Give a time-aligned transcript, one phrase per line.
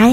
[0.00, 0.12] 嗨，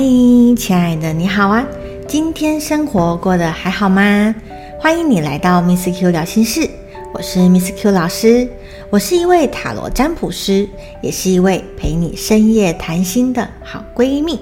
[0.58, 1.64] 亲爱的，你好啊！
[2.08, 4.34] 今天生活过得还好吗？
[4.80, 6.68] 欢迎你来到 Miss Q 聊心事，
[7.14, 8.50] 我是 Miss Q 老师，
[8.90, 10.68] 我是一位塔罗占卜师，
[11.04, 14.40] 也是一位陪你深夜谈心的好闺蜜。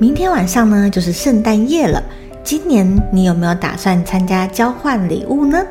[0.00, 2.02] 明天晚上呢，就是圣诞夜了。
[2.42, 5.64] 今年你有没有打算参加交换礼物呢？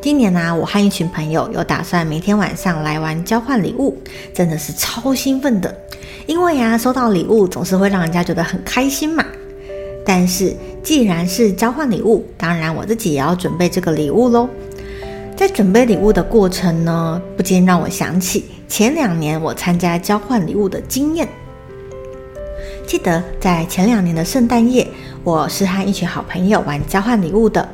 [0.00, 3.98] 今年呢，我和一群朋友有打算明天晚上来玩交换礼物，
[4.32, 5.76] 真的是超兴奋的。
[6.26, 9.24] 因为呀，收到礼物总是会让人家觉得很开心嘛。
[10.06, 14.48] 但是既然是交换礼物，当然我自己也要准备这个礼物喽。
[15.36, 21.28] 在准备礼物的过程呢，不禁让我想起前两年我参加交换礼物的经验。
[22.86, 24.86] 记得在前两年的圣诞夜，
[25.24, 27.68] 我是和一群好朋友玩交换礼物的。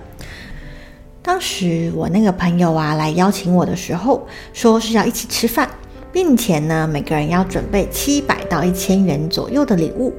[1.24, 5.66] 当时我那个朋友啊来邀请我的时候，说是要一起吃饭，
[6.12, 10.12] 并且呢每个人要准备七百到一千元左右的礼物。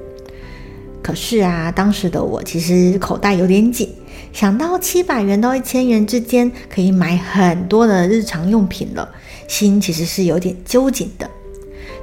[1.03, 3.87] 可是啊，当时的我其实口袋有点紧，
[4.33, 9.07] 想到七百元到一千元之间可以买很多的日常用品了，
[9.47, 11.29] 心其实是有点揪紧的。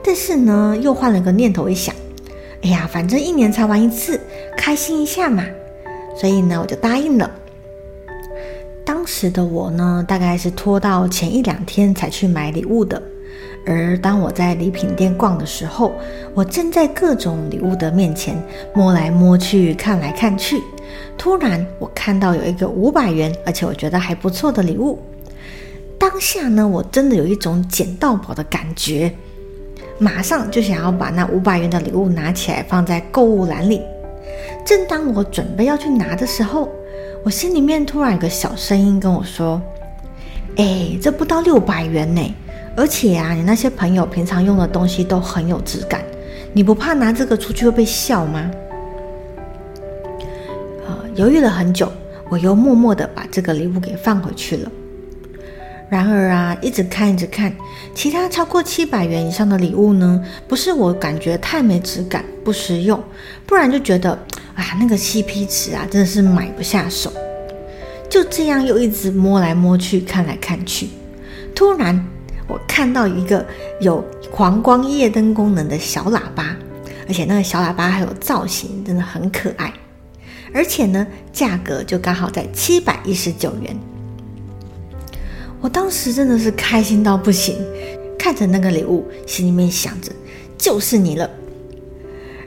[0.05, 1.93] 但是呢，又换了个念头一想，
[2.63, 4.21] 哎呀，反正一年才玩一次，
[4.57, 5.45] 开心一下嘛，
[6.17, 7.29] 所以呢，我就答应了。
[8.85, 13.01] 当时的我呢，大概是拖到前一两天才去买礼物的。
[13.65, 15.93] 而当我在礼品店逛的时候，
[16.35, 18.37] 我正在各种礼物的面前
[18.75, 20.61] 摸来摸去、看来看去。
[21.17, 24.99] 突然，我看到有一个五百元，而且我觉得还不错的礼物。
[25.97, 29.13] 当下呢，我真的有一种捡到宝的感觉，
[29.99, 33.81] 马上就想要把那五百元的礼物拿起来放在购物篮里。
[34.67, 36.69] 正当我准备要去拿的时候，
[37.25, 39.63] 我心里面突然有个小声音跟我说
[40.59, 42.35] ：“哎，这不到六百元呢，
[42.77, 46.03] 而且啊，你那些朋友平常用的东西都很有质感，
[46.53, 48.51] 你不怕拿这个出去会被笑吗？”
[50.85, 51.93] 啊，犹豫了很久，
[52.29, 54.69] 我又默默的把这个礼物给放回去了。
[55.89, 57.55] 然而啊，一直看一直看，
[57.95, 63.01] 其他超过七百元以上的礼物呢，不是我感觉太没质感、不实用，
[63.47, 64.19] 不然就觉得。
[64.55, 67.13] 啊，那个 CP 值啊，真的是买不下手。
[68.09, 70.89] 就这样又一直摸来摸去，看来看去，
[71.55, 72.07] 突然
[72.47, 73.47] 我看到一个
[73.81, 76.55] 有黄光夜灯功能的小喇叭，
[77.09, 79.73] 而且那个小喇叭还有造型，真的很可爱。
[80.53, 83.75] 而且呢，价格就刚好在七百一十九元。
[85.63, 87.57] 我当时真的是开心到不行，
[88.19, 90.13] 看着那个礼物，心里面想着
[90.59, 91.31] 就是你了。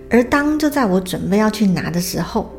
[0.09, 2.49] 而当就在我准备要去拿的时候，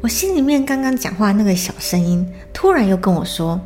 [0.00, 3.60] 我心里面刚刚讲话那个小声音突然又跟我说：“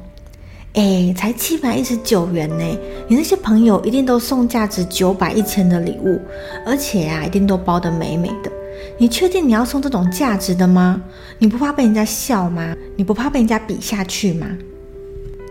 [0.75, 2.65] 哎，才七百一十九元呢，
[3.09, 6.21] 你那些朋友一定都送价值九百一千的礼物，
[6.67, 8.51] 而且啊，一定都包得美美的。
[8.99, 11.01] 你确定你要送这种价值的吗？
[11.39, 12.75] 你不怕被人家笑吗？
[12.97, 14.47] 你不怕被人家比下去吗？”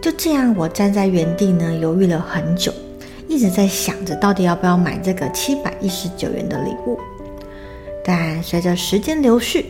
[0.02, 2.72] 就这样，我站在原地呢，犹豫了很久，
[3.28, 6.98] 一直在想着到底要不要买这个七百一十九元的礼物。
[8.04, 9.64] 但随着时间流逝，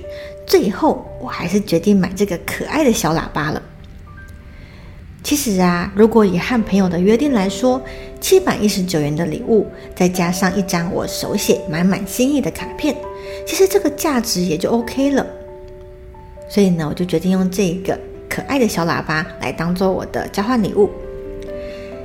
[0.45, 3.61] 最后我还是决定买这个可爱的小喇叭了。
[5.21, 7.81] 其实啊，如果以和朋友的约定来说，
[8.21, 12.95] 七百一十九元的礼物，再加上一张我手写满满心意的卡片，
[13.45, 15.25] 其实这个价值也就 OK 了。
[16.47, 20.89] 所以呢，我就决定用这个可爱的小喇叭来当做我的交换礼物。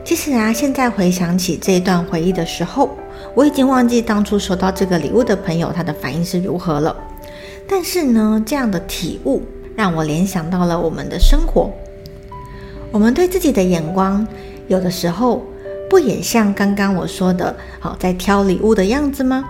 [0.05, 2.91] 其实啊，现在回想起这一段回忆的时候，
[3.35, 6.97] 我已经忘记当初收到这个礼物的朋友他的反应是如何了。
[7.67, 9.43] 但是呢，这样的体悟
[9.75, 11.71] 让我联想到了我们的生活。
[12.93, 14.27] 我们对自己的眼光，
[14.69, 15.43] 有的时候
[15.89, 19.45] 不也像刚刚我说的，好在挑礼物的样子吗？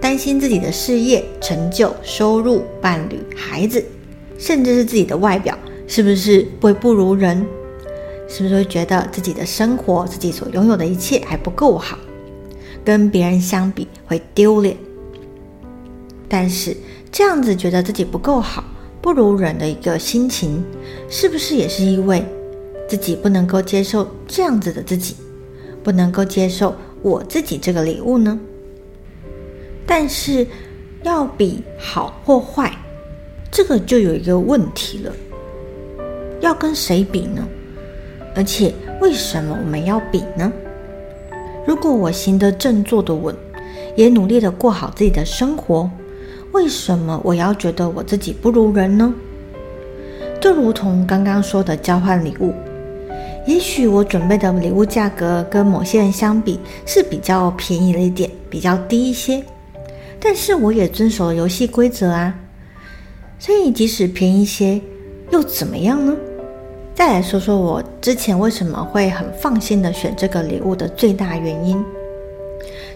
[0.00, 3.84] 担心自己的事业成就、收入、伴侣、孩子，
[4.38, 5.58] 甚至是自己的外表，
[5.88, 7.44] 是不是会不如人？
[8.28, 11.98] 是不是会觉得自己的生活、自己所拥有的一切还不够好？
[12.84, 14.76] 跟别人相比会丢脸，
[16.28, 16.76] 但是
[17.10, 18.64] 这样子觉得自己不够好、
[19.00, 20.64] 不如人的一个心情，
[21.08, 22.24] 是不是也是因为
[22.88, 25.16] 自己不能够接受这样子的自己，
[25.82, 28.38] 不能够接受我自己这个礼物呢？
[29.86, 30.46] 但是
[31.02, 32.70] 要比好或坏，
[33.50, 35.12] 这个就有一个问题了，
[36.40, 37.46] 要跟谁比呢？
[38.34, 40.52] 而且为什么我们要比呢？
[41.68, 43.36] 如果我行得正、坐得稳，
[43.94, 45.90] 也努力的过好自己的生活，
[46.52, 49.12] 为什么我要觉得我自己不如人呢？
[50.40, 52.54] 就如同刚刚说的交换礼物，
[53.46, 59.44] 也许我准备的礼物价格跟某些人相比是比较便宜了一点，比较低一些，
[60.18, 62.34] 但是我也遵守了游戏规则啊。
[63.38, 64.80] 所以即使便宜些，
[65.30, 66.16] 又怎么样呢？
[66.98, 71.80] 再来说说我之前为什么会很放心的选这个礼物的最大原因，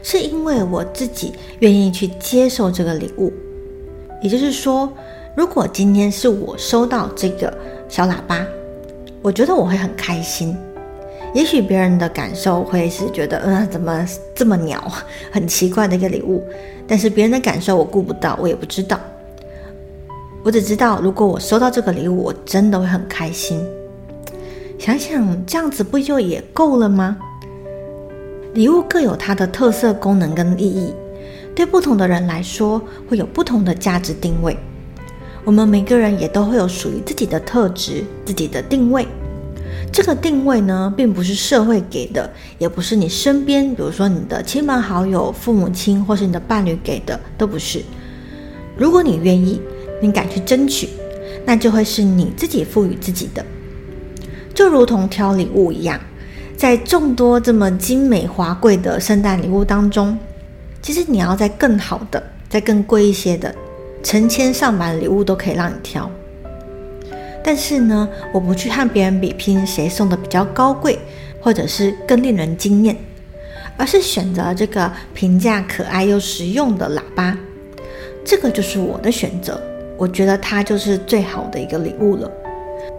[0.02, 3.32] 是因为我自己愿意去接受这个礼物。
[4.20, 4.93] 也就是说，
[5.37, 7.56] 如果今天是我收到这个
[7.88, 8.44] 小喇叭，
[9.22, 10.56] 我觉得我会很开心。
[11.32, 14.04] 也许别人的感受会是觉得，嗯，怎么
[14.34, 14.82] 这么鸟，
[15.31, 16.43] 很奇怪的一个礼物。
[16.88, 18.99] 但是别人的感受我顾不到，我也不知道。
[20.43, 23.64] 我只知道，如果我收到这个礼物，我真的会很开心。
[24.82, 27.17] 想想这样子不就也够了吗？
[28.52, 30.93] 礼物各有它的特色、功能跟意义，
[31.55, 34.58] 对不同的人来说会有不同的价值定位。
[35.44, 39.06] 我们每个人也都会有属于自己的特质、自己的定位。
[39.93, 42.28] 这个定位呢，并不是社会给的，
[42.58, 47.81] 也不是你身边，比如说你的亲朋好友、父母亲或是你的伴侣给的，都不是。
[48.76, 49.62] 如果你愿意，
[50.00, 50.88] 你敢去争取，
[51.46, 53.46] 那就会是你自己赋予自己的。
[54.62, 56.00] 就如同挑礼物一样，
[56.56, 60.17] 在众多这么精美华贵的圣诞礼物当中，
[60.81, 63.53] 其实你要在更好的、再更贵一些的，
[64.05, 66.09] 成千上百礼物都可以让你挑。
[67.43, 70.97] 但是呢，我不去和别人比拼谁送的比较高贵，
[71.41, 72.97] 或者是更令人惊艳，
[73.76, 77.37] 而是选择这个平价、可爱又实用的喇叭，
[78.25, 79.61] 这个就是我的选择。
[79.99, 82.31] 我觉得它就是最好的一个礼物了。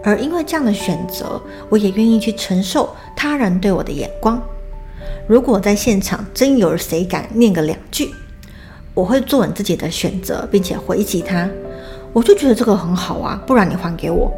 [0.04, 1.40] 而因为这样的选择，
[1.70, 4.40] 我也愿意去承受他人对我的眼光。
[5.26, 8.14] 如果在现场真有谁敢念个两句，
[8.92, 11.48] 我会做稳自己的选择，并且回击他。
[12.12, 14.30] 我就觉得这个很好啊，不然你还给我。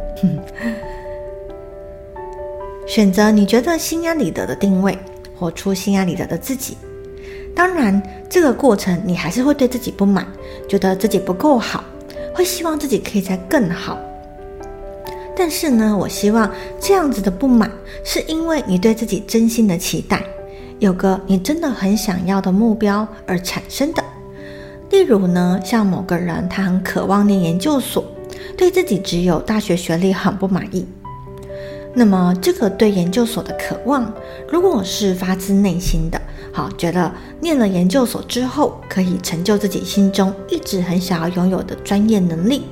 [2.86, 4.96] 选择你觉得心安理得的定位，
[5.36, 6.78] 活出心安理得的自己。
[7.54, 10.26] 当然，这个过程你还是会对自己不满，
[10.68, 11.82] 觉得自己不够好，
[12.32, 13.98] 会希望自己可以再更好。
[15.36, 16.50] 但是呢，我希望
[16.80, 17.70] 这样子的不满，
[18.02, 20.24] 是因为你对自己真心的期待，
[20.78, 24.02] 有个你真的很想要的目标而产生的。
[24.90, 28.02] 例如呢，像某个人他很渴望念研究所，
[28.56, 30.86] 对自己只有大学学历很不满意。
[31.92, 34.12] 那么这个对研究所的渴望，
[34.50, 36.20] 如果是发自内心的，
[36.52, 37.10] 好，觉得
[37.40, 42.62] 念了研究所之后可以成就自己心中一直很想要拥有的专业能力。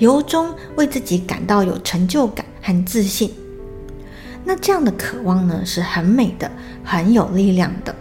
[0.00, 3.30] 由衷为自己感到有成就感和自信，
[4.44, 6.50] 那这样的渴望呢是很美的，
[6.82, 7.94] 很有力量的。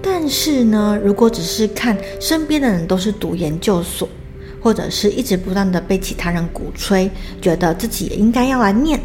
[0.00, 4.08] 但是呢，如果只是看身边的人都是读研究所，
[4.62, 7.10] 或者是一直不断的被其他人鼓吹，
[7.42, 9.00] 觉得自己也应该要来念，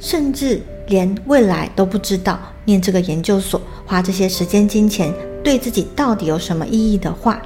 [0.00, 5.12] 甚至连未来都不知道念这个研究所花这些时间金钱
[5.44, 7.42] 对自己到底有什么意义的话。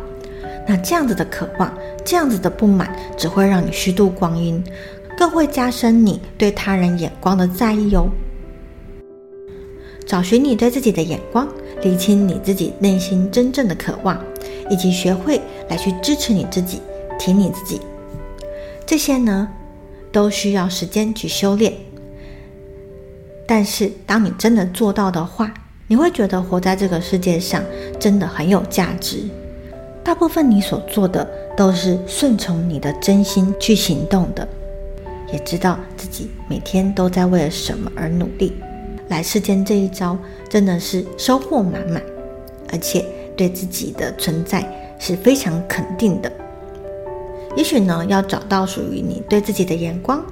[0.67, 1.73] 那这样子的渴望，
[2.05, 4.63] 这样子的不满，只会让你虚度光阴，
[5.17, 8.09] 更会加深你对他人眼光的在意哦。
[10.07, 11.49] 找寻你对自己的眼光，
[11.83, 14.23] 理清你自己内心真正的渴望，
[14.71, 16.81] 以及学会来去支持你自己，
[17.19, 17.81] 挺你自己。
[18.87, 19.49] 这些呢，
[20.13, 21.73] 都需要时间去修炼。
[23.47, 25.53] 但是，当你真的做到的话，
[25.87, 27.63] 你会觉得活在这个世界上
[27.99, 29.25] 真的很有价值。
[30.05, 31.27] 大部分你所做的
[31.57, 34.47] 都是顺从你的真心去行动的，
[35.33, 38.53] 也知道自己每天都在为了什么而努力。
[39.09, 40.17] 来世间这一招
[40.49, 42.03] 真的是收获满满，
[42.71, 44.63] 而且对自己的存在
[44.99, 46.31] 是非常肯定的。
[47.57, 50.23] 也许呢，要找到属于你对自己的眼光，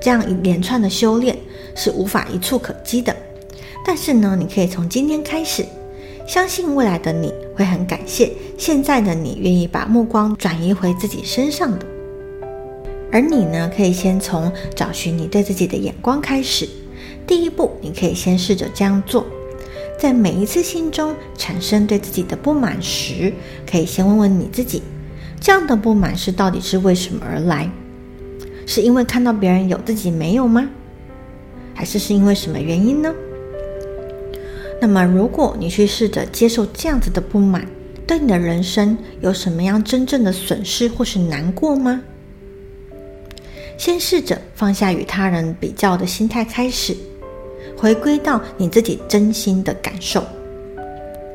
[0.00, 1.36] 这样一连串的修炼
[1.74, 3.14] 是无法一触可及的。
[3.84, 5.64] 但是呢，你可以从今天开始。
[6.28, 11.86] 相信未来的你会很感谢现在的你愿意把目光转移回自己身上的，
[13.10, 16.68] 而你呢，可以先从找寻你对自己的眼光开始。
[17.26, 19.24] 第一步，你可以先试着这样做，
[19.98, 23.32] 在每一次心中产生对自己的不满时，
[23.66, 24.82] 可以先问问你自己：
[25.40, 27.70] 这样的不满是到底是为什么而来？
[28.66, 30.68] 是因为看到别人有自己没有吗？
[31.72, 33.14] 还是是因为什么原因呢？
[34.80, 37.66] 那么，如果你去试着接受这样子的不满，
[38.06, 42.00] 对你的人生有什么样真正的损失或是难过吗？
[43.76, 46.96] 先试着放下与他人比较的心态开始，
[47.76, 50.24] 回归到你自己真心的感受，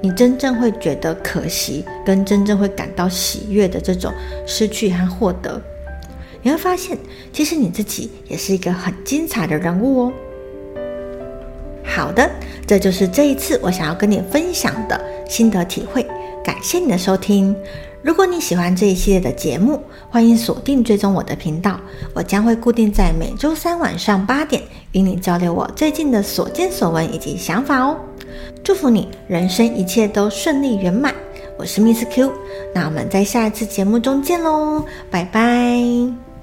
[0.01, 4.11] 你真正会觉得可惜，跟真正会感到喜悦的这种
[4.45, 5.61] 失去和获得，
[6.41, 6.97] 你会发现，
[7.31, 10.13] 其实你自己也是一个很精彩的人物哦。
[11.93, 12.29] 好的，
[12.65, 16.03] 这就是这一次我想要跟你分享的心得体会，
[16.43, 17.55] 感谢你的收听。
[18.01, 21.79] 如果你喜欢这一系列的节目，欢迎锁定追踪我的频道，
[22.13, 27.95] 我将会固定在每周三晚上八点与你交流我最近的所见所闻以及想法哦。
[28.63, 31.13] 祝福你人生一切都顺利圆满。
[31.57, 32.33] 我是 Miss Q，
[32.73, 36.22] 那我们在下一次节目中见喽，拜拜。